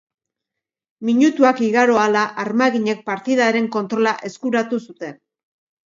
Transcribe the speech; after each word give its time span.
Minutuak 1.09 1.61
igaro 1.67 1.99
ahala, 2.05 2.25
armaginek 2.47 3.07
partidaren 3.13 3.71
kontrola 3.79 4.19
eskuratu 4.33 4.85
zuten. 4.85 5.27